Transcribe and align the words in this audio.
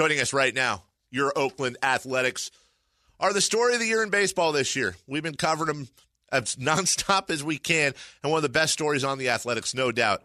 Joining 0.00 0.20
us 0.20 0.32
right 0.32 0.54
now, 0.54 0.84
your 1.10 1.30
Oakland 1.36 1.76
Athletics 1.82 2.50
are 3.20 3.34
the 3.34 3.42
story 3.42 3.74
of 3.74 3.80
the 3.80 3.86
year 3.86 4.02
in 4.02 4.08
baseball 4.08 4.50
this 4.50 4.74
year. 4.74 4.96
We've 5.06 5.22
been 5.22 5.34
covering 5.34 5.66
them 5.66 5.88
as 6.32 6.56
nonstop 6.58 7.28
as 7.28 7.44
we 7.44 7.58
can, 7.58 7.92
and 8.22 8.32
one 8.32 8.38
of 8.38 8.42
the 8.42 8.48
best 8.48 8.72
stories 8.72 9.04
on 9.04 9.18
the 9.18 9.28
Athletics, 9.28 9.74
no 9.74 9.92
doubt, 9.92 10.22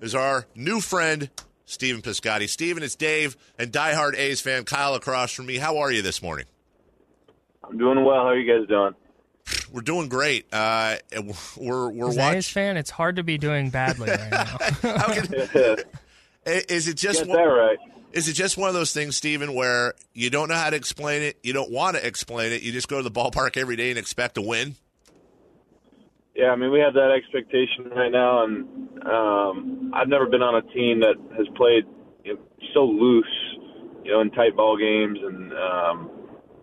is 0.00 0.16
our 0.16 0.48
new 0.56 0.80
friend 0.80 1.30
Stephen 1.66 2.02
Piscotty. 2.02 2.48
Stephen, 2.48 2.82
it's 2.82 2.96
Dave 2.96 3.36
and 3.60 3.70
diehard 3.70 4.16
A's 4.16 4.40
fan 4.40 4.64
Kyle 4.64 4.96
across 4.96 5.30
from 5.30 5.46
me. 5.46 5.56
How 5.56 5.78
are 5.78 5.92
you 5.92 6.02
this 6.02 6.20
morning? 6.20 6.46
I'm 7.62 7.78
doing 7.78 8.04
well. 8.04 8.22
How 8.22 8.30
are 8.30 8.36
you 8.36 8.52
guys 8.52 8.68
doing? 8.68 8.92
We're 9.72 9.82
doing 9.82 10.08
great. 10.08 10.52
Uh, 10.52 10.96
we're 11.56 11.90
we're 11.90 12.08
A's 12.08 12.16
watching. 12.16 12.38
A's 12.38 12.48
fan, 12.48 12.76
it's 12.76 12.90
hard 12.90 13.14
to 13.14 13.22
be 13.22 13.38
doing 13.38 13.70
badly 13.70 14.10
right 14.10 14.30
now. 14.32 14.56
Can- 15.12 15.76
is 16.44 16.88
it 16.88 16.96
just 16.96 17.20
Get 17.20 17.28
one, 17.28 17.36
that 17.36 17.44
right. 17.44 17.78
Is 18.12 18.28
it 18.28 18.34
just 18.34 18.56
one 18.56 18.68
of 18.68 18.74
those 18.74 18.92
things, 18.92 19.16
Stephen, 19.16 19.54
where 19.54 19.94
you 20.12 20.30
don't 20.30 20.48
know 20.48 20.54
how 20.54 20.70
to 20.70 20.76
explain 20.76 21.22
it, 21.22 21.38
you 21.42 21.52
don't 21.52 21.70
want 21.70 21.96
to 21.96 22.06
explain 22.06 22.52
it, 22.52 22.62
you 22.62 22.72
just 22.72 22.88
go 22.88 22.98
to 22.98 23.02
the 23.02 23.10
ballpark 23.10 23.56
every 23.56 23.76
day 23.76 23.90
and 23.90 23.98
expect 23.98 24.34
to 24.36 24.42
win? 24.42 24.76
Yeah, 26.34 26.48
I 26.50 26.56
mean, 26.56 26.70
we 26.72 26.80
have 26.80 26.94
that 26.94 27.12
expectation 27.12 27.90
right 27.94 28.10
now, 28.10 28.44
and 28.44 28.64
um, 29.04 29.92
I've 29.94 30.08
never 30.08 30.26
been 30.26 30.40
on 30.40 30.56
a 30.56 30.62
team 30.72 31.00
that 31.00 31.16
has 31.36 31.46
played 31.56 31.84
you 32.24 32.34
know, 32.34 32.40
so 32.72 32.84
loose, 32.84 33.26
you 34.04 34.12
know, 34.12 34.20
in 34.20 34.30
tight 34.30 34.56
ball 34.56 34.76
games, 34.76 35.18
and 35.20 35.52
um, 35.52 36.10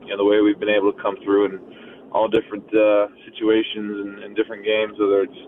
you 0.02 0.10
know 0.10 0.18
the 0.18 0.26
way 0.26 0.42
we've 0.42 0.60
been 0.60 0.74
able 0.74 0.92
to 0.92 1.02
come 1.02 1.16
through 1.24 1.54
in 1.54 1.60
all 2.12 2.28
different 2.28 2.66
uh, 2.74 3.14
situations 3.30 4.10
and, 4.10 4.24
and 4.24 4.36
different 4.36 4.66
games, 4.66 4.98
whether 4.98 5.22
it's 5.22 5.42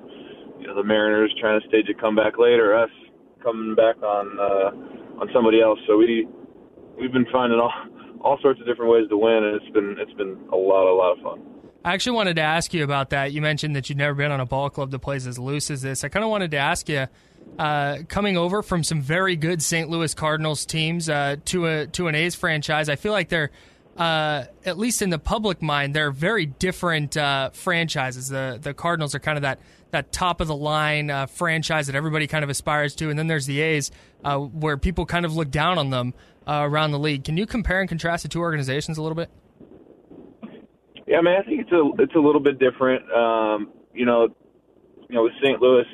you 0.60 0.68
know 0.68 0.76
the 0.76 0.84
Mariners 0.84 1.34
trying 1.42 1.60
to 1.60 1.68
stage 1.68 1.90
a 1.90 2.00
comeback 2.00 2.38
late 2.38 2.60
or 2.60 2.78
us 2.78 2.92
coming 3.42 3.74
back 3.74 3.98
on 4.04 4.38
uh, 4.38 5.01
on 5.22 5.30
somebody 5.34 5.62
else. 5.62 5.80
So 5.88 5.98
we 5.98 6.28
we've 7.00 7.14
been 7.14 7.28
finding 7.32 7.60
all 7.60 7.72
all 8.22 8.38
sorts 8.42 8.60
of 8.60 8.66
different 8.66 8.92
ways 8.92 9.08
to 9.10 9.18
win, 9.18 9.44
and 9.44 9.62
it's 9.62 9.72
been 9.72 9.96
it's 10.00 10.14
been 10.14 10.38
a 10.52 10.56
lot 10.58 10.92
a 10.92 10.94
lot 10.94 11.18
of 11.18 11.24
fun. 11.24 11.42
I 11.86 11.94
actually 11.94 12.16
wanted 12.16 12.36
to 12.36 12.42
ask 12.42 12.74
you 12.74 12.84
about 12.84 13.10
that. 13.10 13.32
You 13.32 13.42
mentioned 13.42 13.76
that 13.76 13.90
you've 13.90 13.98
never 13.98 14.14
been 14.14 14.32
on 14.32 14.40
a 14.40 14.46
ball 14.46 14.70
club 14.70 14.92
that 14.92 15.00
plays 15.00 15.26
as 15.26 15.40
loose 15.40 15.72
as 15.72 15.82
this. 15.82 16.04
I 16.04 16.10
kind 16.10 16.24
of 16.24 16.30
wanted 16.30 16.52
to 16.52 16.58
ask 16.58 16.88
you, 16.88 17.08
uh, 17.58 18.00
coming 18.08 18.38
over 18.38 18.62
from 18.62 18.84
some 18.84 19.02
very 19.02 19.36
good 19.36 19.64
St. 19.64 19.90
Louis 19.90 20.14
Cardinals 20.14 20.66
teams 20.66 21.10
uh, 21.10 21.38
to 21.46 21.66
a 21.68 21.88
to 21.88 22.08
an 22.08 22.16
A's 22.16 22.36
franchise, 22.36 22.90
I 22.90 22.96
feel 22.96 23.14
like 23.14 23.30
they're 23.30 23.52
uh, 23.98 24.46
at 24.66 24.78
least 24.78 25.02
in 25.02 25.10
the 25.10 25.20
public 25.20 25.62
mind, 25.62 25.94
they're 25.96 26.12
very 26.12 26.46
different 26.46 27.18
uh, 27.18 27.50
franchises. 27.52 28.30
The 28.30 28.60
the 28.62 28.74
Cardinals 28.74 29.16
are 29.16 29.20
kind 29.20 29.38
of 29.38 29.42
that 29.42 29.60
that 29.92 30.12
top 30.12 30.42
of 30.42 30.48
the 30.48 30.56
line 30.56 31.10
uh, 31.10 31.26
franchise 31.26 31.88
that 31.88 31.96
everybody 31.96 32.28
kind 32.28 32.44
of 32.44 32.50
aspires 32.50 32.96
to, 32.96 33.10
and 33.10 33.18
then 33.18 33.28
there's 33.28 33.46
the 33.46 33.62
A's, 33.62 33.92
uh, 34.24 34.38
where 34.38 34.78
people 34.78 35.06
kind 35.06 35.26
of 35.26 35.36
look 35.36 35.52
down 35.52 35.78
on 35.78 35.90
them 35.90 36.14
uh, 36.48 36.62
around 36.64 36.92
the 36.92 37.00
league. 37.00 37.24
Can 37.24 37.38
you 37.38 37.46
compare 37.46 37.80
and 37.80 37.90
contrast 37.90 38.24
the 38.24 38.30
two 38.30 38.40
organizations 38.40 38.98
a 38.98 39.02
little 39.02 39.16
bit? 39.16 39.30
Yeah, 41.08 41.18
I 41.18 41.22
mean, 41.22 41.36
I 41.38 41.44
think 41.44 41.62
it's 41.62 41.72
a 41.72 41.92
it's 42.02 42.16
a 42.16 42.20
little 42.20 42.42
bit 42.42 42.60
different. 42.60 43.04
Um, 43.12 43.72
you 43.94 44.06
know, 44.06 44.30
you 45.10 45.16
know, 45.16 45.24
with 45.24 45.34
St. 45.44 45.62
Louis, 45.62 45.86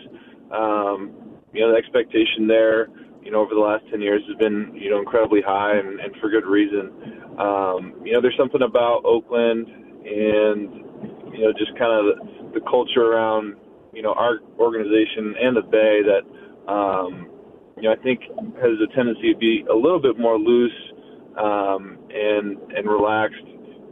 um, 0.52 1.12
you 1.54 1.62
know, 1.62 1.72
the 1.72 1.78
expectation 1.78 2.48
there, 2.48 2.88
you 3.24 3.32
know, 3.32 3.40
over 3.40 3.56
the 3.56 3.60
last 3.60 3.84
ten 3.90 4.02
years 4.02 4.22
has 4.28 4.38
been, 4.38 4.76
you 4.76 4.92
know, 4.92 5.00
incredibly 5.00 5.42
high 5.42 5.78
and, 5.78 6.00
and 6.00 6.16
for 6.22 6.30
good 6.30 6.46
reason. 6.46 6.92
Um, 7.40 7.96
you 8.04 8.14
know, 8.14 8.22
there's 8.22 8.38
something 8.38 8.62
about 8.62 9.06
Oakland 9.06 9.68
and 10.06 10.88
you 11.38 11.44
know, 11.44 11.54
just 11.54 11.78
kind 11.78 11.94
of 11.94 12.18
the, 12.54 12.60
the 12.60 12.66
culture 12.66 13.02
around, 13.02 13.56
you 13.98 14.04
know, 14.04 14.14
our 14.14 14.38
organization 14.60 15.34
and 15.42 15.58
the 15.58 15.66
Bay 15.66 16.06
that, 16.06 16.22
um, 16.72 17.26
you 17.76 17.90
know, 17.90 17.92
I 17.92 17.96
think 18.04 18.22
has 18.62 18.78
a 18.78 18.96
tendency 18.96 19.34
to 19.34 19.40
be 19.40 19.66
a 19.66 19.74
little 19.74 20.00
bit 20.00 20.20
more 20.20 20.38
loose 20.38 20.94
um, 21.34 21.98
and 22.14 22.62
and 22.78 22.86
relaxed. 22.86 23.42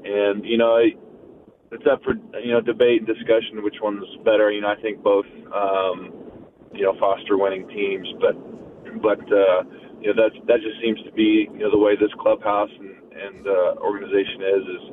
And 0.05 0.45
you 0.45 0.59
know, 0.59 0.77
it's 0.77 1.87
up 1.89 2.03
for 2.03 2.13
you 2.37 2.53
know 2.53 2.61
debate 2.61 3.01
and 3.01 3.07
discussion 3.07 3.63
which 3.63 3.81
one's 3.81 4.05
better. 4.23 4.51
You 4.51 4.61
know, 4.61 4.69
I 4.69 4.79
think 4.79 5.01
both 5.01 5.25
um, 5.49 6.13
you 6.71 6.83
know 6.83 6.93
foster 6.99 7.39
winning 7.39 7.67
teams, 7.69 8.07
but 8.21 8.37
but 9.01 9.25
uh, 9.33 9.65
you 10.01 10.13
know 10.13 10.21
that's 10.21 10.37
that 10.45 10.61
just 10.61 10.77
seems 10.85 11.01
to 11.01 11.11
be 11.13 11.49
you 11.49 11.65
know 11.65 11.71
the 11.71 11.81
way 11.81 11.97
this 11.97 12.13
clubhouse 12.21 12.69
and 12.77 12.93
and 13.09 13.47
uh, 13.47 13.81
organization 13.81 14.45
is 14.53 14.63
is 14.69 14.83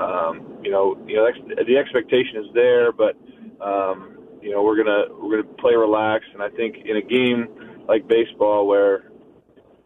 um, 0.00 0.34
you 0.64 0.70
know 0.70 0.96
you 1.06 1.16
know 1.16 1.28
the 1.68 1.76
expectation 1.76 2.40
is 2.40 2.48
there, 2.54 2.92
but 2.92 3.12
um, 3.60 4.13
you 4.44 4.50
know 4.50 4.62
we're 4.62 4.76
gonna 4.76 5.04
we're 5.18 5.42
gonna 5.42 5.54
play 5.54 5.74
relaxed, 5.74 6.28
and 6.34 6.42
I 6.42 6.50
think 6.50 6.76
in 6.84 6.96
a 6.98 7.02
game 7.02 7.48
like 7.88 8.06
baseball 8.06 8.66
where 8.66 9.10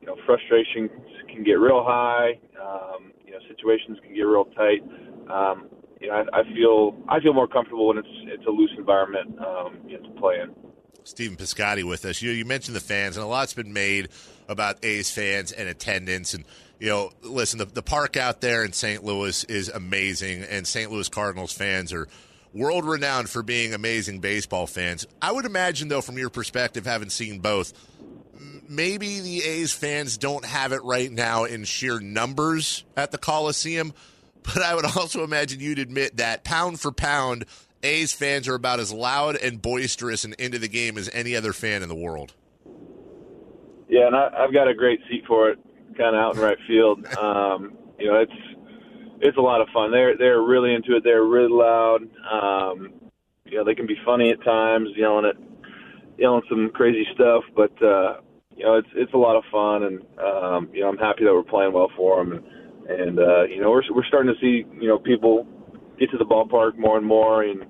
you 0.01 0.07
know 0.09 0.17
frustration 0.27 0.91
can 1.29 1.45
get 1.45 1.55
real 1.55 1.85
high, 1.85 2.41
um, 2.61 3.13
you 3.25 3.31
know 3.31 3.39
situations 3.49 3.99
can 4.03 4.13
get 4.15 4.23
real 4.23 4.47
tight. 4.47 4.83
Um, 5.31 5.69
you 6.01 6.09
know, 6.09 6.15
I, 6.15 6.41
I 6.41 6.43
feel 6.55 6.97
I 7.09 7.21
feel 7.21 7.35
more 7.35 7.47
comfortable 7.47 7.87
when 7.87 7.99
it's 7.99 8.09
it's 8.25 8.47
a 8.47 8.51
loose 8.51 8.73
environment 8.77 9.39
um, 9.39 9.79
you 9.87 10.01
know, 10.01 10.09
to 10.09 10.21
play 10.21 10.41
in. 10.43 10.53
Stephen 11.05 11.37
Piscotty 11.37 11.85
with 11.85 12.05
us. 12.05 12.21
You, 12.21 12.33
you 12.33 12.45
mentioned 12.45 12.77
the 12.77 12.81
fans, 12.81 13.17
and 13.17 13.25
a 13.25 13.29
lot's 13.29 13.55
been 13.55 13.73
made 13.73 14.09
about 14.47 14.85
A's 14.85 15.11
fans 15.11 15.53
and 15.53 15.67
attendance. 15.67 16.35
And, 16.35 16.45
you 16.79 16.89
know, 16.89 17.11
listen, 17.23 17.59
the, 17.59 17.65
the 17.65 17.83
park 17.83 18.19
out 18.19 18.43
there 18.43 18.63
in 18.63 18.75
St. 18.75 19.03
Louis 19.03 19.43
is 19.45 19.71
amazing, 19.71 20.43
and 20.43 20.67
St. 20.67 20.91
Louis 20.91 21.09
Cardinals 21.09 21.53
fans 21.53 21.95
are 21.95 22.09
world 22.53 22.85
renowned 22.85 23.29
for 23.29 23.43
being 23.43 23.75
amazing 23.75 24.21
baseball 24.21 24.67
fans. 24.67 25.07
I 25.21 25.33
would 25.33 25.45
imagine, 25.45 25.89
though, 25.89 26.01
from 26.01 26.19
your 26.19 26.31
perspective, 26.31 26.87
having 26.87 27.11
seen 27.11 27.41
both, 27.41 27.73
maybe 28.69 29.21
the 29.21 29.43
A's 29.43 29.73
fans 29.73 30.19
don't 30.19 30.45
have 30.45 30.73
it 30.73 30.83
right 30.85 31.11
now 31.11 31.45
in 31.45 31.65
sheer 31.65 32.01
numbers 32.01 32.85
at 32.97 33.11
the 33.11 33.19
Coliseum, 33.19 33.93
but 34.43 34.63
I 34.63 34.75
would 34.75 34.85
also 34.85 35.25
imagine 35.25 35.61
you'd 35.61 35.79
admit 35.79 36.17
that 36.17 36.45
pound 36.45 36.81
for 36.81 36.93
pound, 36.93 37.45
A's 37.83 38.13
fans 38.13 38.49
are 38.49 38.55
about 38.55 38.81
as 38.81 38.93
loud 38.93 39.37
and 39.37 39.61
boisterous 39.63 40.25
and 40.25 40.35
into 40.35 40.59
the 40.59 40.69
game 40.69 40.99
as 40.99 41.09
any 41.13 41.37
other 41.37 41.53
fan 41.53 41.83
in 41.83 41.89
the 41.89 41.95
world. 41.95 42.35
Yeah, 43.89 44.07
and 44.07 44.17
I, 44.17 44.31
I've 44.37 44.53
got 44.53 44.69
a 44.69 44.75
great 44.75 45.01
seat 45.09 45.25
for 45.27 45.51
it, 45.51 45.59
kind 45.97 46.15
of 46.15 46.23
out 46.23 46.37
in 46.37 46.41
right 46.43 46.59
field. 46.67 47.07
Um, 47.19 47.75
you 47.99 48.07
know, 48.07 48.21
it's 48.21 48.33
it's 49.21 49.37
a 49.37 49.41
lot 49.41 49.61
of 49.61 49.69
fun. 49.73 49.91
They're 49.91 50.17
they're 50.17 50.43
really 50.43 50.75
into 50.75 50.97
it. 50.97 51.05
They're 51.05 51.25
really 51.25 51.53
loud. 51.53 52.03
Um, 52.31 52.93
you 53.45 53.59
know, 53.59 53.65
they 53.65 53.75
can 53.75 53.87
be 53.87 53.97
funny 54.05 54.31
at 54.31 54.43
times, 54.45 54.91
yelling 54.97 55.27
at 55.27 55.37
yelling 56.19 56.43
some 56.49 56.71
crazy 56.75 57.07
stuff, 57.15 57.45
but 57.57 57.73
uh, 57.83 58.21
you 58.57 58.65
know, 58.65 58.77
it's 58.77 58.89
it's 58.95 59.13
a 59.15 59.19
lot 59.19 59.37
of 59.37 59.45
fun, 59.51 59.85
and 59.85 60.01
um, 60.19 60.69
you 60.73 60.83
know, 60.83 60.89
I'm 60.89 60.99
happy 60.99 61.25
that 61.25 61.33
we're 61.33 61.43
playing 61.43 61.73
well 61.73 61.91
for 61.97 62.23
them, 62.23 62.33
and 62.33 63.01
and 63.01 63.19
uh, 63.19 63.45
you 63.45 63.61
know, 63.61 63.71
we're 63.71 63.83
we're 63.95 64.05
starting 64.05 64.33
to 64.33 64.41
see 64.41 64.67
you 64.81 64.89
know 64.89 64.99
people 64.99 65.47
get 65.99 66.11
to 66.11 66.19
the 66.19 66.25
ballpark 66.25 66.77
more 66.77 66.97
and 66.97 67.07
more, 67.07 67.45
and 67.45 67.63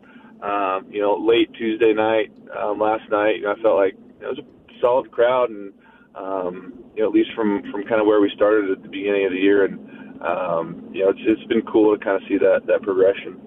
um, 0.42 0.86
you 0.90 1.00
know, 1.00 1.14
late 1.16 1.52
Tuesday 1.54 1.92
night, 1.92 2.32
um, 2.56 2.78
last 2.78 3.08
night, 3.10 3.36
you 3.36 3.42
know, 3.42 3.52
I 3.52 3.62
felt 3.62 3.76
like 3.76 3.94
it 4.20 4.24
was 4.24 4.38
a 4.38 4.80
solid 4.80 5.10
crowd, 5.10 5.50
and 5.50 5.72
um, 6.14 6.84
you 6.94 7.02
know, 7.02 7.08
at 7.08 7.14
least 7.14 7.30
from 7.34 7.62
from 7.70 7.84
kind 7.84 8.00
of 8.00 8.06
where 8.06 8.20
we 8.20 8.30
started 8.34 8.70
at 8.70 8.82
the 8.82 8.88
beginning 8.88 9.26
of 9.26 9.32
the 9.32 9.38
year, 9.38 9.64
and 9.64 9.78
um, 10.20 10.88
you 10.92 11.04
know, 11.04 11.10
it's 11.10 11.20
it's 11.22 11.44
been 11.44 11.62
cool 11.62 11.96
to 11.96 12.04
kind 12.04 12.20
of 12.20 12.28
see 12.28 12.38
that 12.38 12.62
that 12.66 12.82
progression. 12.82 13.40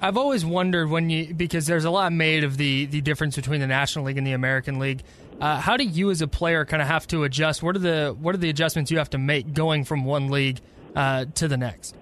I've 0.00 0.18
always 0.18 0.44
wondered 0.44 0.90
when 0.90 1.08
you 1.08 1.32
because 1.32 1.66
there's 1.66 1.84
a 1.84 1.90
lot 1.90 2.12
made 2.12 2.44
of 2.44 2.56
the 2.56 2.86
the 2.86 3.00
difference 3.00 3.36
between 3.36 3.60
the 3.60 3.66
National 3.66 4.04
League 4.04 4.18
and 4.18 4.26
the 4.26 4.32
American 4.32 4.78
League. 4.78 5.02
Uh, 5.40 5.58
how 5.60 5.76
do 5.76 5.84
you, 5.84 6.10
as 6.10 6.22
a 6.22 6.28
player, 6.28 6.64
kind 6.64 6.80
of 6.80 6.88
have 6.88 7.06
to 7.08 7.24
adjust? 7.24 7.62
What 7.62 7.74
are 7.74 7.80
the 7.80 8.16
what 8.20 8.34
are 8.34 8.38
the 8.38 8.50
adjustments 8.50 8.90
you 8.90 8.98
have 8.98 9.10
to 9.10 9.18
make 9.18 9.54
going 9.54 9.84
from 9.84 10.04
one 10.04 10.30
league 10.30 10.60
uh, 10.94 11.26
to 11.36 11.48
the 11.48 11.56
next? 11.56 11.96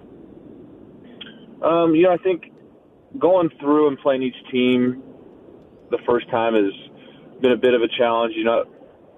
Um, 1.62 1.94
you 1.94 2.02
know, 2.02 2.12
I 2.12 2.16
think 2.18 2.52
going 3.18 3.50
through 3.60 3.88
and 3.88 3.98
playing 3.98 4.22
each 4.24 4.50
team 4.50 5.02
the 5.90 5.98
first 6.06 6.28
time 6.30 6.54
has 6.54 6.72
been 7.40 7.52
a 7.52 7.56
bit 7.56 7.74
of 7.74 7.82
a 7.82 7.88
challenge. 7.98 8.34
You 8.36 8.44
know, 8.44 8.64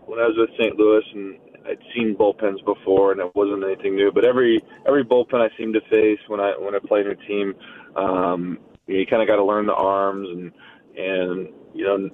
when 0.04 0.20
I 0.20 0.26
was 0.26 0.37
with 0.37 0.50
St. 0.59 0.76
Louis 0.76 1.04
and 1.14 1.38
I'd 1.66 1.78
seen 1.94 2.16
bullpens 2.16 2.64
before, 2.64 3.12
and 3.12 3.20
it 3.20 3.34
wasn't 3.34 3.64
anything 3.64 3.96
new. 3.96 4.12
But 4.12 4.25
every 4.25 4.62
every 4.87 5.05
bullpen 5.05 5.40
I 5.40 5.49
seem 5.56 5.72
to 5.72 5.81
face 5.90 6.19
when 6.28 6.40
I 6.40 6.52
when 6.58 6.75
I 6.75 6.78
play 6.78 7.00
in 7.00 7.08
a 7.08 7.16
team, 7.26 7.55
um, 7.96 8.58
you, 8.87 9.06
kind 9.06 9.22
of 9.22 9.28
got 9.28 9.37
to 9.37 9.44
learn 9.44 9.66
the 9.66 9.75
arms, 9.75 10.28
and 10.28 10.52
and 10.96 11.49
you 11.75 11.84
know, 11.84 12.11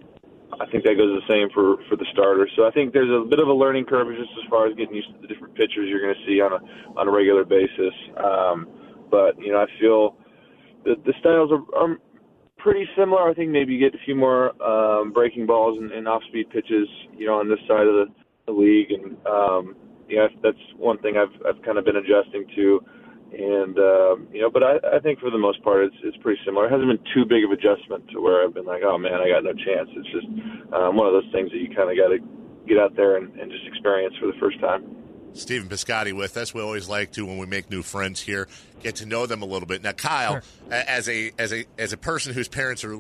I 0.61 0.67
think 0.71 0.85
that 0.85 0.95
goes 0.97 1.21
the 1.21 1.27
same 1.29 1.49
for 1.53 1.77
for 1.89 1.97
the 1.97 2.07
starters. 2.13 2.51
So 2.57 2.67
I 2.67 2.71
think 2.71 2.93
there's 2.93 3.11
a 3.11 3.27
bit 3.29 3.41
of 3.41 3.49
a 3.49 3.53
learning 3.53 3.87
curve 3.87 4.09
just 4.17 4.31
as 4.43 4.49
far 4.49 4.67
as 4.69 4.77
getting 4.77 4.95
used 4.95 5.09
to 5.09 5.21
the 5.21 5.27
different 5.27 5.55
pitchers 5.55 5.89
you're 5.89 6.01
going 6.01 6.15
to 6.15 6.27
see 6.27 6.41
on 6.41 6.53
a 6.53 6.99
on 6.99 7.09
a 7.09 7.11
regular 7.11 7.45
basis. 7.45 7.95
Um, 8.17 8.69
but 9.11 9.39
you 9.41 9.53
know, 9.53 9.61
I 9.61 9.67
feel 9.81 10.17
the 10.85 10.95
the 11.05 11.15
styles 11.21 11.51
are, 11.51 11.65
are 11.77 11.99
pretty 12.59 12.87
similar. 12.97 13.29
I 13.29 13.35
think 13.35 13.51
maybe 13.51 13.75
you 13.75 13.81
get 13.81 13.99
a 13.99 14.05
few 14.05 14.15
more 14.15 14.51
um, 14.63 15.13
breaking 15.13 15.47
balls 15.47 15.79
and, 15.79 15.91
and 15.93 16.07
off 16.07 16.23
speed 16.29 16.51
pitches, 16.51 16.89
you 17.17 17.27
know, 17.27 17.35
on 17.35 17.49
this 17.49 17.59
side 17.67 17.87
of 17.87 17.95
the, 17.95 18.07
the 18.47 18.53
league, 18.53 18.91
and 18.91 19.17
um, 19.27 19.77
you 20.09 20.17
know, 20.17 20.29
that's 20.43 20.59
one 20.77 20.99
thing 20.99 21.17
I've 21.17 21.35
I've 21.47 21.63
kind 21.63 21.79
of 21.79 21.85
been 21.85 21.97
adjusting 21.97 22.47
to. 22.57 22.85
And 23.33 23.79
um, 23.79 24.29
you 24.33 24.43
know, 24.43 24.51
but 24.51 24.63
I, 24.65 24.97
I 24.97 24.99
think 24.99 25.21
for 25.21 25.31
the 25.31 25.39
most 25.39 25.63
part, 25.63 25.85
it's 25.85 25.97
it's 26.03 26.17
pretty 26.19 26.41
similar. 26.45 26.67
It 26.67 26.73
hasn't 26.73 26.89
been 26.89 27.05
too 27.15 27.25
big 27.25 27.45
of 27.45 27.53
adjustment 27.53 28.09
to 28.11 28.21
where 28.21 28.43
I've 28.43 28.55
been 28.55 28.67
like, 28.67 28.83
oh 28.83 28.99
man, 28.99 29.15
I 29.15 29.29
got 29.29 29.45
no 29.45 29.53
chance. 29.53 29.89
It's 29.95 30.11
just 30.11 30.27
um, 30.75 30.97
one 30.97 31.07
of 31.07 31.13
those 31.13 31.31
things 31.33 31.51
that 31.53 31.59
you 31.59 31.69
kind 31.69 31.91
of 31.91 31.97
got 31.97 32.09
to 32.11 32.19
get 32.67 32.79
out 32.79 32.97
there 32.97 33.17
and, 33.17 33.35
and 33.39 33.51
just 33.51 33.67
experience 33.67 34.15
for 34.19 34.27
the 34.27 34.39
first 34.41 34.59
time. 34.61 34.97
Stephen 35.33 35.69
Piscotty 35.69 36.13
with 36.13 36.37
us. 36.37 36.53
We 36.53 36.61
always 36.61 36.89
like 36.89 37.13
to 37.13 37.25
when 37.25 37.39
we 37.39 37.47
make 37.47 37.71
new 37.71 37.83
friends 37.83 38.21
here, 38.21 38.49
get 38.83 38.97
to 38.97 39.07
know 39.07 39.27
them 39.27 39.43
a 39.43 39.47
little 39.47 39.67
bit. 39.67 39.83
Now, 39.83 39.93
Kyle, 39.93 40.41
sure. 40.41 40.43
as 40.71 41.09
a 41.09 41.33
as 41.39 41.53
a 41.53 41.67
as 41.79 41.93
a 41.93 41.97
person 41.97 42.35
whose 42.35 42.49
parents 42.49 42.85
are 42.85 42.99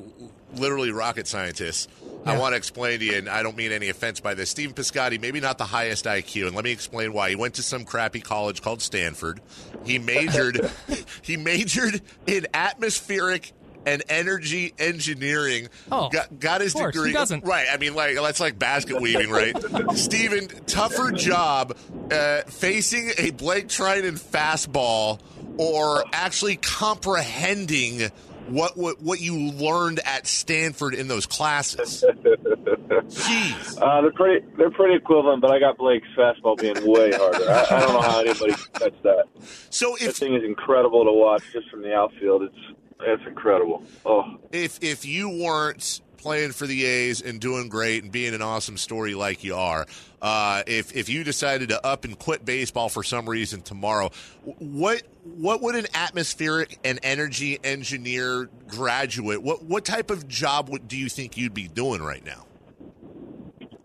literally 0.54 0.92
rocket 0.92 1.26
scientists, 1.26 1.88
yeah. 2.24 2.32
I 2.32 2.38
want 2.38 2.52
to 2.52 2.56
explain 2.56 2.98
to 3.00 3.04
you, 3.04 3.16
and 3.16 3.28
I 3.28 3.42
don't 3.42 3.56
mean 3.56 3.72
any 3.72 3.88
offense 3.88 4.20
by 4.20 4.34
this. 4.34 4.50
Stephen 4.50 4.74
Piscotty, 4.74 5.20
maybe 5.20 5.40
not 5.40 5.58
the 5.58 5.64
highest 5.64 6.04
IQ, 6.04 6.46
and 6.46 6.56
let 6.56 6.64
me 6.64 6.72
explain 6.72 7.12
why. 7.12 7.30
He 7.30 7.36
went 7.36 7.54
to 7.54 7.62
some 7.62 7.84
crappy 7.84 8.20
college 8.20 8.62
called 8.62 8.82
Stanford. 8.82 9.40
He 9.84 9.98
majored 9.98 10.70
he 11.22 11.36
majored 11.36 12.02
in 12.26 12.46
atmospheric 12.54 13.52
and 13.86 14.02
energy 14.08 14.74
engineering. 14.78 15.68
Oh, 15.90 16.08
got, 16.10 16.38
got 16.38 16.60
his 16.60 16.72
course, 16.72 16.94
degree. 16.94 17.12
doesn't. 17.12 17.44
Right. 17.44 17.66
I 17.70 17.76
mean, 17.76 17.94
like 17.94 18.16
that's 18.16 18.40
like 18.40 18.58
basket 18.58 19.00
weaving, 19.00 19.30
right? 19.30 19.56
Stephen, 19.94 20.48
tougher 20.66 21.12
job 21.12 21.76
uh, 22.10 22.42
facing 22.42 23.10
a 23.18 23.30
Blake 23.30 23.68
Treinen 23.68 24.18
fastball 24.20 25.20
or 25.56 26.04
actually 26.12 26.56
comprehending 26.56 28.10
what, 28.50 28.76
what 28.76 29.00
what 29.00 29.20
you 29.20 29.36
learned 29.36 30.00
at 30.04 30.26
Stanford 30.26 30.94
in 30.94 31.08
those 31.08 31.26
classes. 31.26 32.04
Jeez. 32.12 33.80
Uh, 33.80 34.00
they're 34.02 34.12
pretty 34.12 34.46
they're 34.56 34.70
pretty 34.70 34.94
equivalent, 34.94 35.40
but 35.40 35.50
I 35.50 35.58
got 35.58 35.78
Blake's 35.78 36.08
fastball 36.16 36.58
being 36.58 36.76
way 36.86 37.12
harder. 37.12 37.48
I, 37.48 37.76
I 37.76 37.80
don't 37.80 37.92
know 37.94 38.00
how 38.00 38.20
anybody 38.20 38.52
can 38.52 38.72
touch 38.72 38.94
that. 39.02 39.24
So 39.70 39.94
if 39.96 40.02
that 40.02 40.14
thing 40.16 40.34
is 40.34 40.44
incredible 40.44 41.04
to 41.04 41.12
watch 41.12 41.42
just 41.52 41.70
from 41.70 41.82
the 41.82 41.94
outfield, 41.94 42.42
it's 42.42 42.56
that's 42.98 43.22
incredible. 43.26 43.82
Oh, 44.04 44.36
if 44.52 44.82
if 44.82 45.04
you 45.04 45.28
weren't 45.28 46.00
playing 46.20 46.52
for 46.52 46.66
the 46.66 46.84
A's 46.84 47.20
and 47.22 47.40
doing 47.40 47.68
great 47.68 48.02
and 48.02 48.12
being 48.12 48.34
an 48.34 48.42
awesome 48.42 48.76
story 48.76 49.14
like 49.14 49.42
you 49.42 49.54
are, 49.54 49.86
uh, 50.22 50.62
if 50.66 50.94
if 50.94 51.08
you 51.08 51.24
decided 51.24 51.70
to 51.70 51.84
up 51.84 52.04
and 52.04 52.18
quit 52.18 52.44
baseball 52.44 52.88
for 52.88 53.02
some 53.02 53.28
reason 53.28 53.62
tomorrow, 53.62 54.10
what 54.58 55.02
what 55.24 55.62
would 55.62 55.74
an 55.74 55.86
atmospheric 55.94 56.78
and 56.84 56.98
energy 57.02 57.58
engineer 57.64 58.48
graduate 58.68 59.42
what 59.42 59.64
what 59.64 59.84
type 59.84 60.10
of 60.10 60.28
job 60.28 60.68
would, 60.68 60.88
do 60.88 60.96
you 60.96 61.08
think 61.08 61.36
you'd 61.36 61.54
be 61.54 61.68
doing 61.68 62.02
right 62.02 62.24
now? 62.24 62.46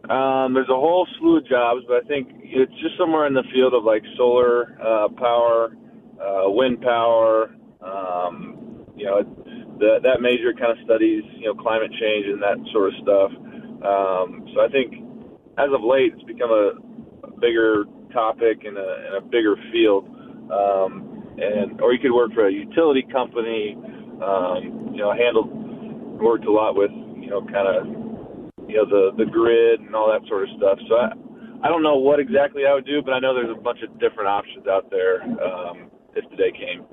Um, 0.10 0.54
there's 0.54 0.70
a 0.70 0.76
whole 0.76 1.08
slew 1.18 1.38
of 1.38 1.48
jobs, 1.48 1.82
but 1.88 2.04
I 2.04 2.08
think 2.08 2.28
it's 2.44 2.72
just 2.74 2.96
somewhere 2.98 3.26
in 3.26 3.34
the 3.34 3.44
field 3.52 3.74
of 3.74 3.84
like 3.84 4.04
solar 4.16 4.78
uh, 4.80 5.08
power, 5.18 5.76
uh, 6.22 6.50
wind 6.52 6.82
power, 6.82 7.56
um, 7.82 8.86
you 8.96 9.06
know, 9.06 9.24
that 9.80 10.00
that 10.04 10.22
major 10.22 10.54
kind 10.54 10.72
of 10.72 10.78
studies, 10.86 11.24
you 11.38 11.48
know, 11.48 11.56
climate 11.56 11.92
change 11.92 12.26
and 12.28 12.42
that 12.42 12.58
sort 12.72 12.94
of 12.94 12.96
stuff. 13.02 13.32
Um, 13.84 14.48
so 14.54 14.62
I 14.62 14.70
think 14.70 15.04
as 15.58 15.70
of 15.72 15.84
late, 15.84 16.14
it's 16.14 16.24
become 16.24 16.52
a, 16.52 16.80
a 17.28 17.32
bigger 17.40 17.86
topic 18.12 18.64
and 18.64 18.78
a, 18.78 18.90
and 19.08 19.14
a 19.20 19.22
bigger 19.22 19.56
field. 19.72 20.08
Um, 20.52 21.16
and 21.38 21.82
or 21.82 21.94
you 21.94 22.00
could 22.00 22.14
work 22.14 22.32
for 22.34 22.48
a 22.48 22.52
utility 22.52 23.06
company. 23.12 23.76
Um, 24.24 24.92
you 24.96 25.04
know, 25.04 25.12
handled 25.12 25.52
worked 26.22 26.46
a 26.46 26.52
lot 26.52 26.76
with 26.76 26.92
you 26.92 27.30
know 27.30 27.42
kind 27.42 27.68
of 27.68 27.86
you 28.70 28.78
know 28.78 28.86
the 28.86 29.12
the 29.18 29.30
grid 29.30 29.82
and 29.82 29.96
all 29.96 30.08
that 30.08 30.28
sort 30.28 30.44
of 30.44 30.50
stuff. 30.58 30.80
So 30.88 30.96
I 30.96 31.12
I 31.64 31.70
don't 31.70 31.84
know 31.84 31.98
what 31.98 32.20
exactly 32.20 32.64
I 32.66 32.74
would 32.74 32.86
do, 32.86 33.02
but 33.02 33.14
I 33.14 33.20
know 33.20 33.34
there's 33.34 33.56
a 33.56 33.62
bunch 33.62 33.80
of 33.84 34.00
different 34.00 34.30
options 34.30 34.68
out 34.68 34.90
there 34.92 35.24
um, 35.24 35.92
if 36.16 36.30
the 36.30 36.38
day 36.38 36.52
came. 36.52 36.86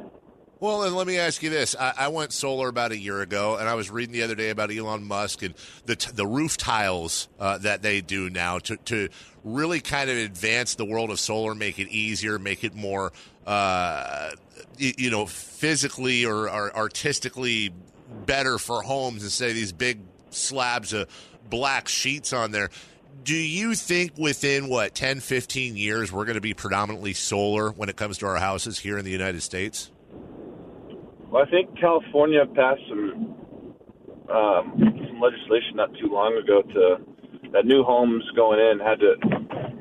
Well, 0.63 0.85
and 0.85 0.95
let 0.95 1.09
me 1.09 1.19
ask 1.19 1.43
you 1.43 1.51
this: 1.51 1.75
I, 1.75 1.93
I, 1.99 2.09
went 2.09 2.33
solar 2.33 2.69
about 2.69 2.93
a 2.93 2.97
year 2.97 3.21
ago, 3.21 3.57
and 3.57 3.69
I 3.69 3.75
was 3.75 3.91
reading 3.91 4.13
the 4.13 4.23
other 4.23 4.37
day 4.37 4.51
about 4.51 4.71
Elon 4.71 5.03
Musk 5.03 5.43
and 5.43 5.57
the 5.87 5.97
t- 5.97 6.13
the 6.13 6.25
roof 6.25 6.57
tiles 6.57 7.27
uh, 7.41 7.59
that 7.59 7.83
they 7.83 8.01
do 8.01 8.31
now 8.31 8.61
to 8.61 8.77
to 8.77 9.09
really 9.43 9.81
kind 9.81 10.09
of 10.09 10.17
advance 10.17 10.77
the 10.77 10.85
world 10.85 11.11
of 11.11 11.19
solar, 11.19 11.57
make 11.57 11.81
it 11.81 11.89
easier, 11.89 12.39
make 12.39 12.63
it 12.63 12.77
more, 12.77 13.13
uh, 13.45 14.31
you, 14.79 14.93
you, 14.99 15.11
know, 15.11 15.27
physically 15.27 16.25
or, 16.25 16.49
or 16.49 16.77
artistically 16.77 17.75
better 18.25 18.57
for 18.57 18.83
homes 18.83 19.25
instead 19.25 19.49
of 19.49 19.57
these 19.57 19.73
big 19.73 19.99
slabs 20.31 20.93
of 20.93 21.09
black 21.51 21.89
sheets 21.89 22.33
on 22.33 22.53
there. 22.53 22.71
Do 23.25 23.35
you 23.35 23.75
think 23.75 24.13
within 24.17 24.69
what 24.69 24.95
10 24.95 25.19
15 25.19 25.77
years 25.77 26.13
we're 26.13 26.25
going 26.25 26.37
to 26.37 26.41
be 26.41 26.55
predominantly 26.55 27.15
solar 27.15 27.73
when 27.73 27.89
it 27.89 27.97
comes 27.97 28.19
to 28.19 28.27
our 28.27 28.37
houses 28.37 28.79
here 28.79 28.97
in 28.97 29.05
the 29.05 29.11
united 29.11 29.43
states 29.43 29.91
well, 31.33 31.43
I 31.43 31.51
think 31.51 31.79
California 31.81 32.45
passed 32.45 32.83
some 32.91 33.35
um, 34.31 34.75
some 34.77 35.21
legislation 35.21 35.77
not 35.77 35.91
too 35.95 36.13
long 36.13 36.37
ago 36.37 36.61
to 36.61 36.97
that 37.53 37.65
new 37.65 37.83
homes 37.83 38.23
going 38.37 38.61
in 38.61 38.79
had 38.79 39.01
to 39.01 39.15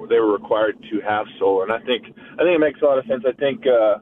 they 0.09 0.19
were 0.19 0.31
required 0.31 0.77
to 0.91 0.99
have 1.01 1.25
solar, 1.39 1.63
and 1.63 1.73
I 1.73 1.79
think 1.85 2.05
I 2.05 2.43
think 2.43 2.55
it 2.55 2.59
makes 2.59 2.81
a 2.81 2.85
lot 2.85 2.97
of 2.97 3.05
sense. 3.05 3.23
I 3.27 3.33
think 3.33 3.65
uh, 3.67 3.99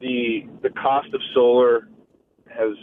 the 0.00 0.48
the 0.62 0.70
cost 0.70 1.14
of 1.14 1.20
solar 1.32 1.88
has 2.48 2.74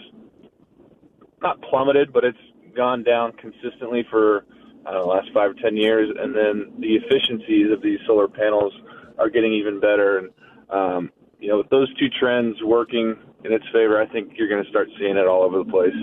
not 1.42 1.62
plummeted, 1.64 2.14
but 2.14 2.24
it's 2.24 2.38
gone 2.76 3.04
down 3.04 3.34
consistently 3.34 4.06
for 4.10 4.46
I 4.86 4.92
don't 4.92 5.02
know, 5.02 5.02
the 5.02 5.10
last 5.10 5.28
five 5.34 5.52
or 5.52 5.56
ten 5.56 5.76
years, 5.76 6.10
and 6.18 6.34
then 6.34 6.74
the 6.80 6.96
efficiencies 6.96 7.72
of 7.72 7.82
these 7.82 8.00
solar 8.08 8.30
panels 8.30 8.74
are 9.18 9.30
getting 9.30 9.54
even 9.54 9.82
better. 9.82 10.20
And 10.20 10.30
um, 10.70 11.12
you 11.40 11.50
know, 11.50 11.58
with 11.58 11.70
those 11.70 11.94
two 11.98 12.08
trends 12.10 12.56
working 12.64 13.18
in 13.44 13.52
its 13.52 13.66
favor, 13.74 14.02
I 14.02 14.06
think 14.06 14.34
you're 14.38 14.48
going 14.48 14.64
to 14.64 14.70
start 14.70 14.90
seeing 14.98 15.18
it 15.18 15.28
all 15.28 15.44
over 15.44 15.60
the 15.60 15.70
place. 15.70 15.94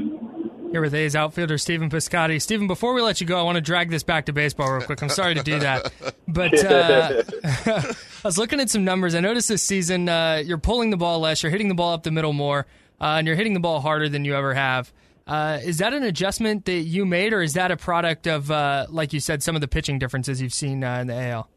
Here 0.70 0.80
with 0.80 0.94
A's 0.94 1.16
outfielder 1.16 1.58
Stephen 1.58 1.90
Piscotty. 1.90 2.40
Stephen, 2.40 2.68
before 2.68 2.94
we 2.94 3.02
let 3.02 3.20
you 3.20 3.26
go, 3.26 3.38
I 3.38 3.42
want 3.42 3.56
to 3.56 3.60
drag 3.60 3.90
this 3.90 4.04
back 4.04 4.26
to 4.26 4.32
baseball 4.32 4.70
real 4.70 4.82
quick. 4.86 5.02
I'm 5.02 5.08
sorry 5.08 5.34
to 5.34 5.42
do 5.42 5.58
that, 5.58 5.92
but 6.28 6.64
uh, 6.64 7.22
I 7.66 7.94
was 8.22 8.38
looking 8.38 8.60
at 8.60 8.70
some 8.70 8.84
numbers. 8.84 9.16
I 9.16 9.20
noticed 9.20 9.48
this 9.48 9.64
season 9.64 10.08
uh, 10.08 10.42
you're 10.44 10.58
pulling 10.58 10.90
the 10.90 10.96
ball 10.96 11.18
less, 11.18 11.42
you're 11.42 11.50
hitting 11.50 11.68
the 11.68 11.74
ball 11.74 11.92
up 11.92 12.04
the 12.04 12.12
middle 12.12 12.32
more, 12.32 12.66
uh, 13.00 13.16
and 13.18 13.26
you're 13.26 13.36
hitting 13.36 13.54
the 13.54 13.60
ball 13.60 13.80
harder 13.80 14.08
than 14.08 14.24
you 14.24 14.36
ever 14.36 14.54
have. 14.54 14.92
Uh, 15.26 15.58
is 15.62 15.78
that 15.78 15.92
an 15.92 16.04
adjustment 16.04 16.66
that 16.66 16.72
you 16.72 17.04
made, 17.04 17.32
or 17.32 17.42
is 17.42 17.54
that 17.54 17.70
a 17.70 17.76
product 17.76 18.28
of, 18.28 18.50
uh, 18.50 18.86
like 18.90 19.12
you 19.12 19.20
said, 19.20 19.42
some 19.42 19.54
of 19.54 19.60
the 19.60 19.68
pitching 19.68 19.98
differences 19.98 20.40
you've 20.40 20.54
seen 20.54 20.84
uh, 20.84 20.98
in 20.98 21.08
the 21.08 21.14
AL? 21.14 21.48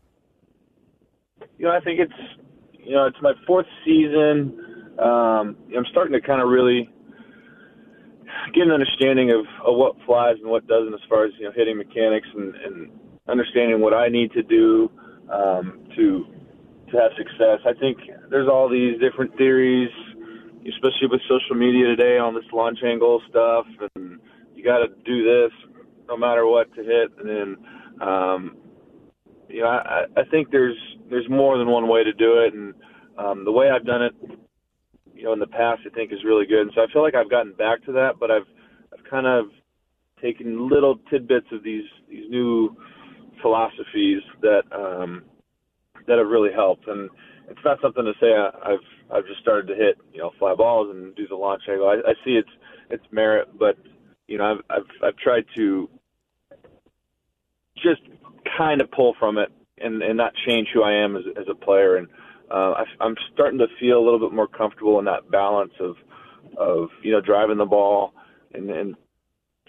You 1.60 1.66
know, 1.66 1.72
I 1.72 1.80
think 1.82 2.00
it's 2.00 2.14
you 2.80 2.94
know 2.94 3.06
it's 3.06 3.18
my 3.22 3.34
fourth 3.46 3.68
season 3.86 4.73
um, 5.00 5.56
I'm 5.75 5.86
starting 5.92 6.13
to 6.13 6.22
kind 6.22 6.42
of 6.42 6.50
really 6.50 6.90
get 8.54 8.63
an 8.63 8.72
understanding 8.72 9.31
of, 9.31 9.45
of 9.66 9.75
what 9.78 9.95
flies 10.06 10.36
and 10.42 10.50
what 10.50 10.68
doesn't 10.68 10.94
as 10.94 11.00
far 11.10 11.25
as 11.25 11.31
you 11.40 11.45
know 11.45 11.51
hitting 11.56 11.78
mechanics 11.78 12.28
and, 12.36 12.56
and 12.56 12.92
understanding 13.28 13.81
what 13.81 13.94
I 13.94 14.10
need 14.10 14.31
to 14.34 14.44
do 14.44 14.92
um, 15.31 15.88
to 15.95 16.25
to 16.92 16.98
have 16.98 17.12
success. 17.18 17.60
I 17.66 17.74
think 17.80 17.98
there's 18.29 18.48
all 18.48 18.70
these 18.70 19.00
different 19.00 19.36
theories, 19.38 19.89
especially 20.68 21.08
with 21.10 21.22
social 21.27 21.56
media 21.56 21.88
today 21.88 22.18
on 22.18 22.36
this 22.36 22.44
launch 22.53 22.79
angle 22.86 23.22
stuff, 23.29 23.65
and 23.96 24.20
you 24.56 24.63
got 24.63 24.79
to 24.79 24.88
do 25.03 25.24
this 25.24 25.51
no 26.08 26.18
matter 26.18 26.46
what 26.46 26.74
to 26.75 26.84
hit. 26.84 27.12
And 27.18 27.27
then, 27.27 28.08
um, 28.08 28.58
you 29.50 29.62
know, 29.62 29.70
I, 29.70 30.06
I 30.15 30.24
think 30.29 30.51
there's 30.51 30.77
there's 31.10 31.29
more 31.29 31.58
than 31.58 31.68
one 31.68 31.88
way 31.88 32.03
to 32.03 32.13
do 32.13 32.39
it, 32.39 32.53
and 32.53 32.74
um, 33.18 33.46
the 33.46 33.51
way 33.51 33.70
I've 33.70 33.86
done 33.86 34.03
it 34.03 34.13
you 35.24 35.30
know 35.30 35.34
in 35.34 35.39
the 35.39 35.48
past 35.48 35.82
I 35.86 35.89
think 35.96 36.12
is 36.12 36.25
really 36.25 36.46
good. 36.46 36.63
And 36.63 36.72
so 36.75 36.82
I 36.82 36.88
feel 36.92 37.01
like 37.01 37.15
I've 37.15 37.30
gotten 37.30 37.53
back 37.53 37.82
to 37.86 37.94
that, 37.94 38.20
but 38.20 38.30
I've 38.30 38.46
I've 38.92 39.10
kind 39.10 39.25
of 39.25 39.46
taken 40.22 40.70
little 40.70 41.00
tidbits 41.10 41.48
of 41.53 41.63
these 41.63 41.86
these 42.10 42.30
new 42.30 42.75
philosophies 43.42 44.22
that 44.42 44.63
um, 44.74 45.24
that 46.08 46.18
have 46.18 46.27
really 46.27 46.51
helped. 46.53 46.89
And 46.89 47.10
it's 47.50 47.60
not 47.63 47.80
something 47.82 48.03
to 48.03 48.12
say 48.20 48.34
I, 48.34 48.74
I've 48.74 49.15
I've 49.15 49.25
just 49.25 49.39
started 49.39 49.68
to 49.68 49.75
hit 49.75 49.98
you 50.12 50.20
know 50.20 50.32
fly 50.39 50.56
balls 50.56 50.94
and 50.94 51.15
do 51.15 51.25
the 51.25 51.36
launch 51.36 51.62
angle. 51.70 51.88
I, 51.88 52.01
I 52.06 52.13
see 52.25 52.32
its 52.32 52.50
its 52.89 53.06
merit, 53.10 53.48
but 53.58 53.77
you 54.27 54.38
know 54.38 54.51
I've 54.51 54.62
I've 54.70 55.08
I've 55.08 55.18
tried 55.18 55.46
to 55.56 55.89
just 57.77 58.01
kind 58.58 58.82
of 58.82 58.92
pull 58.92 59.15
from 59.18 59.38
it 59.38 59.53
and 59.77 60.03
and 60.03 60.18
not 60.18 60.34
change 60.46 60.68
who 60.74 60.84
I 60.84 60.92
am 60.92 61.15
as 61.15 61.24
as 61.38 61.46
a 61.50 61.56
player 61.56 61.96
and 61.96 62.10
uh, 62.53 62.74
I, 62.77 62.83
I'm 63.01 63.15
starting 63.33 63.60
to 63.60 63.67
feel 63.79 63.98
a 63.98 64.03
little 64.03 64.19
bit 64.19 64.33
more 64.33 64.48
comfortable 64.48 65.00
in 65.00 65.05
that 65.05 65.29
balance 65.31 65.74
of 65.79 65.95
of 66.57 66.89
you 67.01 67.12
know 67.12 67.22
driving 67.22 67.57
the 67.57 67.65
ball 67.65 68.13
and, 68.53 68.69
and 68.69 68.95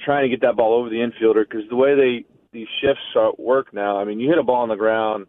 trying 0.04 0.24
to 0.24 0.28
get 0.28 0.42
that 0.42 0.56
ball 0.56 0.78
over 0.78 0.90
the 0.90 0.96
infielder 0.96 1.44
because 1.48 1.68
the 1.70 1.76
way 1.76 1.94
they 1.94 2.26
these 2.52 2.68
shifts 2.80 3.02
work 3.38 3.74
now, 3.74 3.98
I 3.98 4.04
mean, 4.04 4.20
you 4.20 4.28
hit 4.28 4.38
a 4.38 4.42
ball 4.42 4.62
on 4.62 4.68
the 4.68 4.76
ground. 4.76 5.26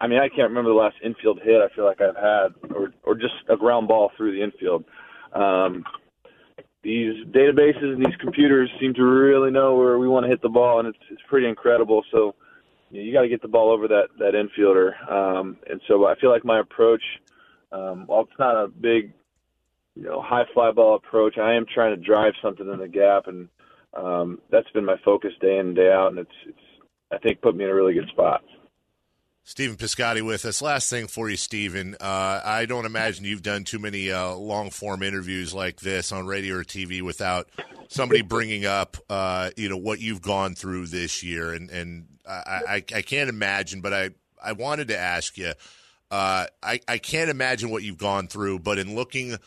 I 0.00 0.06
mean, 0.06 0.18
I 0.20 0.28
can't 0.28 0.50
remember 0.50 0.70
the 0.70 0.76
last 0.76 0.96
infield 1.02 1.40
hit 1.42 1.60
I 1.60 1.74
feel 1.74 1.84
like 1.84 2.00
I've 2.00 2.14
had, 2.14 2.72
or 2.74 2.92
or 3.02 3.14
just 3.14 3.34
a 3.48 3.56
ground 3.56 3.88
ball 3.88 4.12
through 4.16 4.36
the 4.36 4.42
infield. 4.42 4.84
Um, 5.32 5.84
these 6.82 7.24
databases 7.26 7.94
and 7.94 8.04
these 8.04 8.16
computers 8.20 8.70
seem 8.80 8.94
to 8.94 9.02
really 9.02 9.50
know 9.50 9.76
where 9.76 9.98
we 9.98 10.08
want 10.08 10.24
to 10.24 10.30
hit 10.30 10.42
the 10.42 10.48
ball, 10.48 10.78
and 10.78 10.88
it's 10.88 10.98
it's 11.10 11.22
pretty 11.28 11.48
incredible. 11.48 12.04
So 12.12 12.34
you, 12.90 12.98
know, 12.98 13.04
you 13.04 13.12
got 13.12 13.22
to 13.22 13.28
get 13.28 13.42
the 13.42 13.48
ball 13.48 13.70
over 13.70 13.88
that 13.88 14.08
that 14.18 14.34
infielder. 14.34 15.10
Um, 15.10 15.56
and 15.68 15.80
so 15.88 16.06
I 16.06 16.14
feel 16.16 16.30
like 16.30 16.44
my 16.44 16.60
approach, 16.60 17.02
um, 17.72 18.06
while 18.06 18.22
it's 18.22 18.38
not 18.38 18.56
a 18.56 18.68
big, 18.68 19.12
you 19.94 20.04
know, 20.04 20.22
high 20.22 20.44
fly 20.54 20.70
ball 20.72 20.96
approach, 20.96 21.38
I 21.38 21.54
am 21.54 21.66
trying 21.72 21.96
to 21.96 22.02
drive 22.02 22.34
something 22.42 22.68
in 22.68 22.78
the 22.78 22.88
gap, 22.88 23.26
and 23.26 23.48
um, 23.94 24.40
that's 24.50 24.70
been 24.70 24.84
my 24.84 24.96
focus 25.04 25.32
day 25.40 25.58
in 25.58 25.68
and 25.68 25.76
day 25.76 25.90
out, 25.92 26.08
and 26.08 26.18
it's 26.18 26.30
it's 26.46 26.58
I 27.12 27.18
think 27.18 27.40
put 27.40 27.56
me 27.56 27.64
in 27.64 27.70
a 27.70 27.74
really 27.74 27.94
good 27.94 28.08
spot. 28.08 28.42
Stephen 29.48 29.76
Piscotty 29.76 30.20
with 30.20 30.44
us. 30.44 30.60
Last 30.60 30.90
thing 30.90 31.06
for 31.06 31.30
you, 31.30 31.36
Stephen. 31.36 31.96
Uh, 31.98 32.42
I 32.44 32.66
don't 32.66 32.84
imagine 32.84 33.24
you've 33.24 33.42
done 33.42 33.64
too 33.64 33.78
many 33.78 34.10
uh, 34.10 34.34
long 34.34 34.68
form 34.68 35.02
interviews 35.02 35.54
like 35.54 35.80
this 35.80 36.12
on 36.12 36.26
radio 36.26 36.56
or 36.56 36.64
TV 36.64 37.00
without 37.00 37.48
somebody 37.88 38.22
bringing 38.22 38.64
up, 38.64 38.96
uh, 39.10 39.50
you 39.56 39.68
know, 39.68 39.76
what 39.76 40.00
you've 40.00 40.22
gone 40.22 40.54
through 40.54 40.86
this 40.86 41.22
year. 41.22 41.52
And, 41.52 41.70
and 41.70 42.06
I, 42.26 42.62
I, 42.68 42.74
I 42.94 43.02
can't 43.02 43.28
imagine, 43.28 43.80
but 43.80 43.92
I, 43.92 44.10
I 44.42 44.52
wanted 44.52 44.88
to 44.88 44.98
ask 44.98 45.36
you. 45.36 45.52
Uh, 46.10 46.46
I, 46.62 46.80
I 46.88 46.98
can't 46.98 47.28
imagine 47.28 47.68
what 47.68 47.82
you've 47.82 47.98
gone 47.98 48.28
through, 48.28 48.60
but 48.60 48.78
in 48.78 48.94
looking– 48.94 49.36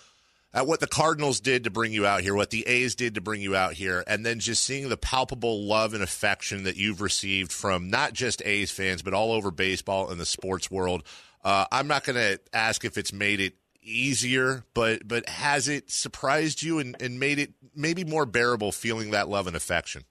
at 0.54 0.68
what 0.68 0.80
the 0.80 0.88
Cardinals 0.88 1.40
did 1.40 1.64
to 1.64 1.70
bring 1.70 1.94
you 1.94 2.06
out 2.06 2.22
here, 2.22 2.36
what 2.36 2.50
the 2.50 2.68
A's 2.68 2.96
did 2.96 3.16
to 3.16 3.22
bring 3.22 3.42
you 3.42 3.56
out 3.56 3.74
here, 3.74 4.04
and 4.06 4.26
then 4.26 4.40
just 4.40 4.64
seeing 4.64 4.90
the 4.90 4.98
palpable 4.98 5.64
love 5.64 5.94
and 5.94 6.04
affection 6.04 6.64
that 6.64 6.76
you've 6.76 7.02
received 7.02 7.52
from 7.52 7.90
not 7.90 8.14
just 8.14 8.42
A's 8.46 8.72
fans, 8.72 9.02
but 9.02 9.14
all 9.14 9.32
over 9.32 9.52
baseball 9.52 10.10
and 10.10 10.20
the 10.20 10.26
sports 10.26 10.70
world. 10.70 11.04
Uh, 11.44 11.66
I'm 11.72 11.88
not 11.88 12.04
going 12.04 12.18
to 12.18 12.40
ask 12.54 12.84
if 12.84 12.98
it's 12.98 13.14
made 13.14 13.40
it 13.40 13.54
easier, 13.82 14.64
but 14.74 15.08
but 15.08 15.28
has 15.28 15.68
it 15.68 15.92
surprised 15.92 16.64
you 16.64 16.80
and, 16.80 16.96
and 17.02 17.20
made 17.20 17.40
it 17.40 17.54
maybe 17.76 18.04
more 18.04 18.26
bearable 18.26 18.72
feeling 18.72 19.12
that 19.12 19.30
love 19.30 19.48
and 19.48 19.56
affection? 19.56 20.04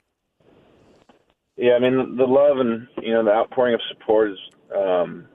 Yeah, 1.57 1.73
I 1.73 1.79
mean 1.79 2.17
the 2.17 2.25
love 2.25 2.57
and 2.57 2.87
you 3.01 3.13
know 3.13 3.23
the 3.23 3.31
outpouring 3.31 3.73
of 3.73 3.81
support 3.89 4.29
has 4.29 4.37
um, 4.75 5.27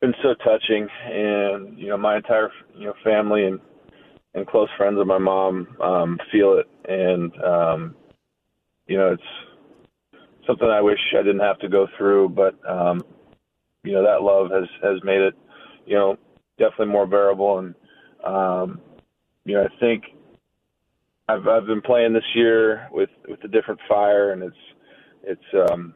been 0.00 0.14
so 0.22 0.34
touching, 0.44 0.88
and 1.04 1.78
you 1.78 1.88
know 1.88 1.96
my 1.96 2.16
entire 2.16 2.50
you 2.76 2.86
know 2.86 2.94
family 3.04 3.44
and 3.44 3.60
and 4.34 4.46
close 4.46 4.68
friends 4.76 4.98
of 5.00 5.06
my 5.06 5.18
mom 5.18 5.66
um, 5.82 6.18
feel 6.30 6.58
it, 6.58 6.66
and 6.88 7.32
um, 7.42 7.94
you 8.86 8.96
know 8.96 9.12
it's 9.12 10.46
something 10.46 10.68
I 10.68 10.80
wish 10.80 10.98
I 11.18 11.22
didn't 11.22 11.40
have 11.40 11.58
to 11.58 11.68
go 11.68 11.86
through, 11.98 12.30
but 12.30 12.54
um, 12.68 13.02
you 13.82 13.92
know 13.92 14.02
that 14.02 14.22
love 14.22 14.50
has 14.50 14.68
has 14.82 15.02
made 15.02 15.20
it 15.20 15.34
you 15.86 15.96
know 15.96 16.16
definitely 16.60 16.92
more 16.92 17.06
bearable, 17.06 17.58
and 17.58 17.74
um, 18.24 18.80
you 19.44 19.54
know 19.56 19.64
I 19.64 19.80
think 19.80 20.04
I've 21.28 21.48
I've 21.48 21.66
been 21.66 21.82
playing 21.82 22.12
this 22.12 22.36
year 22.36 22.88
with 22.92 23.10
with 23.28 23.42
a 23.42 23.48
different 23.48 23.80
fire, 23.88 24.32
and 24.32 24.42
it's 24.44 24.56
it's 25.24 25.70
um, 25.72 25.94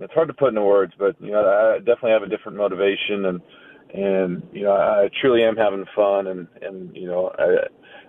it's 0.00 0.12
hard 0.14 0.28
to 0.28 0.34
put 0.34 0.48
into 0.48 0.62
words, 0.62 0.92
but 0.98 1.14
you 1.20 1.30
know 1.30 1.40
I 1.40 1.78
definitely 1.78 2.12
have 2.12 2.22
a 2.22 2.28
different 2.28 2.58
motivation 2.58 3.26
and 3.26 3.40
and 3.94 4.42
you 4.52 4.64
know 4.64 4.72
I 4.72 5.08
truly 5.20 5.44
am 5.44 5.56
having 5.56 5.84
fun, 5.94 6.26
and 6.28 6.48
and 6.62 6.94
you 6.96 7.06
know 7.06 7.30
I 7.38 7.66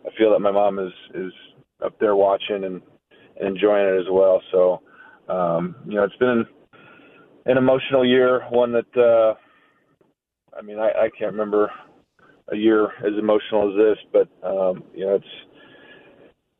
I 0.08 0.18
feel 0.18 0.32
that 0.32 0.40
my 0.40 0.52
mom 0.52 0.80
is 0.80 0.94
is 1.14 1.32
up 1.84 2.00
there 2.00 2.16
watching 2.16 2.64
and, 2.64 2.82
enjoying 3.40 3.86
it 3.86 4.00
as 4.00 4.08
well. 4.12 4.42
So 4.52 4.82
um, 5.30 5.76
you 5.86 5.96
know 5.96 6.04
it's 6.04 6.16
been 6.18 6.46
an 7.46 7.58
emotional 7.58 8.06
year, 8.06 8.46
one 8.50 8.74
that 8.74 8.98
uh, 8.98 9.36
I 10.58 10.62
mean 10.62 10.80
I, 10.80 10.90
I 10.90 11.10
can't 11.18 11.32
remember 11.32 11.72
a 12.52 12.56
year 12.56 12.86
as 13.06 13.14
emotional 13.20 13.70
as 13.70 13.78
this, 13.78 13.98
but 14.14 14.48
um, 14.48 14.84
you 14.94 15.06
know 15.06 15.16
it's 15.16 15.26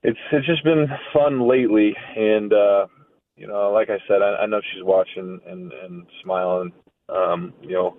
it's 0.04 0.20
it's 0.32 0.48
just 0.48 0.64
been 0.64 0.88
fun 1.14 1.48
lately, 1.48 1.94
and 2.16 2.54
uh, 2.54 2.88
you 3.36 3.48
know 3.48 3.72
like 3.72 3.90
I 3.90 3.98
said 4.08 4.22
I, 4.22 4.44
I 4.44 4.46
know 4.46 4.62
she's 4.74 4.84
watching 4.84 5.40
and 5.48 5.72
and 5.72 6.06
smiling. 6.24 6.72
Um, 7.10 7.54
you 7.62 7.74
know 7.74 7.96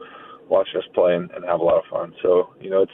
watching 0.48 0.78
us 0.78 0.88
play 0.94 1.14
and, 1.14 1.30
and 1.32 1.44
have 1.44 1.60
a 1.60 1.64
lot 1.64 1.78
of 1.78 1.84
fun. 1.90 2.12
So 2.22 2.54
you 2.60 2.70
know, 2.70 2.82
it's 2.82 2.92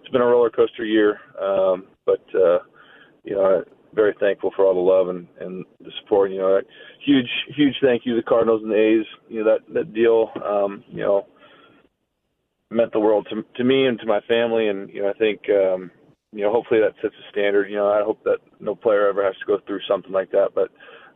it's 0.00 0.10
been 0.10 0.20
a 0.20 0.26
roller 0.26 0.50
coaster 0.50 0.84
year, 0.84 1.18
um, 1.40 1.86
but 2.04 2.22
uh, 2.34 2.58
you 3.24 3.34
know, 3.34 3.64
very 3.94 4.14
thankful 4.20 4.50
for 4.54 4.64
all 4.64 4.74
the 4.74 4.80
love 4.80 5.08
and, 5.08 5.26
and 5.40 5.64
the 5.80 5.90
support. 6.02 6.30
You 6.30 6.38
know, 6.38 6.60
huge 7.04 7.28
huge 7.56 7.74
thank 7.82 8.02
you 8.04 8.14
to 8.14 8.20
the 8.20 8.28
Cardinals 8.28 8.62
and 8.62 8.70
the 8.70 8.76
A's. 8.76 9.06
You 9.28 9.44
know 9.44 9.50
that 9.52 9.74
that 9.74 9.94
deal, 9.94 10.30
um, 10.44 10.84
you 10.88 11.02
know, 11.02 11.26
meant 12.70 12.92
the 12.92 13.00
world 13.00 13.26
to 13.30 13.44
to 13.56 13.64
me 13.64 13.86
and 13.86 13.98
to 14.00 14.06
my 14.06 14.20
family. 14.28 14.68
And 14.68 14.90
you 14.90 15.02
know, 15.02 15.10
I 15.10 15.14
think 15.14 15.40
um, 15.50 15.90
you 16.32 16.42
know, 16.42 16.52
hopefully 16.52 16.80
that 16.80 16.94
sets 17.00 17.14
a 17.14 17.30
standard. 17.30 17.70
You 17.70 17.76
know, 17.76 17.90
I 17.90 18.02
hope 18.02 18.22
that 18.24 18.38
no 18.60 18.74
player 18.74 19.08
ever 19.08 19.24
has 19.24 19.34
to 19.38 19.46
go 19.46 19.58
through 19.66 19.80
something 19.88 20.12
like 20.12 20.30
that, 20.32 20.50
but 20.54 20.70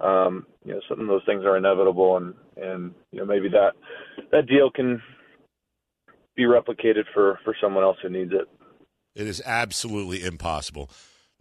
um, 0.04 0.47
you 0.64 0.73
know, 0.73 0.80
some 0.88 1.00
of 1.00 1.07
those 1.09 1.23
things 1.26 1.45
are 1.45 1.57
inevitable, 1.57 2.16
and 2.16 2.35
and 2.57 2.95
you 3.12 3.19
know, 3.21 3.26
maybe 3.26 3.49
that 3.50 3.73
that 4.33 4.47
deal 4.47 4.71
can 4.71 5.02
be 6.37 6.45
replicated 6.45 7.04
for 7.12 7.38
for 7.45 7.54
someone 7.61 7.85
else 7.85 7.99
who 8.02 8.09
needs 8.09 8.33
it. 8.33 8.49
It 9.14 9.26
is 9.26 9.42
absolutely 9.45 10.25
impossible 10.25 10.90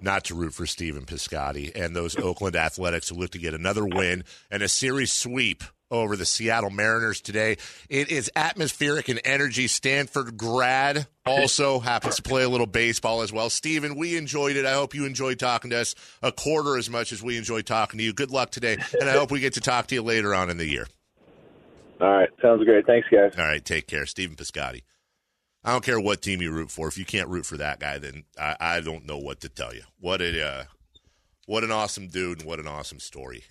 not 0.02 0.24
to 0.26 0.36
root 0.36 0.54
for 0.54 0.66
Stephen 0.66 1.06
Piscotty 1.06 1.72
and 1.76 1.96
those 1.96 2.18
Oakland 2.18 2.56
Athletics 2.56 3.10
who 3.10 3.16
look 3.16 3.32
to 3.32 3.38
get 3.38 3.54
another 3.54 3.86
win 3.86 4.24
and 4.50 4.64
a 4.64 4.68
series 4.68 5.12
sweep 5.12 5.64
over 5.92 6.16
the 6.16 6.26
Seattle 6.26 6.70
Mariners 6.70 7.22
today. 7.22 7.58
It 7.90 8.10
is 8.10 8.32
atmospheric 8.36 9.10
and 9.10 9.20
energy. 9.24 9.68
Stanford 9.68 10.38
grad 10.38 11.08
also 11.26 11.80
happens 11.80 12.18
to 12.18 12.22
play 12.22 12.44
a 12.44 12.50
little 12.50 12.68
baseball 12.68 13.22
as 13.22 13.34
well. 13.34 13.50
Stephen, 13.50 13.96
we 13.96 14.18
enjoyed 14.18 14.56
it. 14.56 14.66
I 14.66 14.74
hope 14.74 14.94
you 14.94 15.06
enjoyed 15.06 15.40
talking 15.40 15.72
to 15.72 15.80
us 15.80 15.96
a 16.22 16.32
quarter 16.32 16.78
as 16.78 16.90
much 16.90 17.12
as 17.12 17.24
we 17.24 17.38
enjoyed 17.38 17.66
talking 17.66 17.98
to 17.98 18.04
you. 18.04 18.14
Good 18.14 18.32
luck 18.32 18.52
today, 18.52 18.78
and 19.00 19.10
I 19.10 19.14
hope 19.14 19.32
we 19.32 19.40
get 19.40 19.54
to 19.54 19.62
talk 19.62 19.88
to 19.88 19.96
you 19.96 20.02
later 20.02 20.34
on 20.34 20.50
in 20.50 20.58
the 20.58 20.68
year. 20.68 20.88
All 22.02 22.08
right. 22.08 22.30
Sounds 22.42 22.64
great. 22.64 22.86
Thanks, 22.86 23.08
guys. 23.12 23.34
All 23.38 23.46
right. 23.46 23.64
Take 23.64 23.88
care. 23.88 24.06
Stephen 24.06 24.36
Piscotty. 24.36 24.84
I 25.64 25.74
don't 25.74 25.84
care 25.84 26.00
what 26.00 26.22
team 26.22 26.42
you 26.42 26.52
root 26.52 26.72
for. 26.72 26.88
If 26.88 26.98
you 26.98 27.04
can't 27.06 27.28
root 27.28 27.46
for 27.46 27.58
that 27.58 27.80
guy, 27.80 27.98
then 27.98 28.24
I, 28.40 28.56
I 28.60 28.80
don't 28.80 29.06
know 29.06 29.18
what 29.18 29.42
to 29.42 29.50
tell 29.50 29.74
you. 29.74 29.82
What 30.00 30.22
a 30.22 30.46
uh, 30.46 30.64
what 31.46 31.64
an 31.64 31.72
awesome 31.72 32.08
dude 32.08 32.40
and 32.40 32.48
what 32.48 32.60
an 32.60 32.68
awesome 32.68 33.00
story. 33.00 33.44